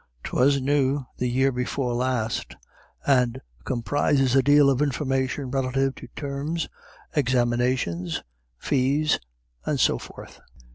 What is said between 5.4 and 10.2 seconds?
relative to terms, examinations, fees, and so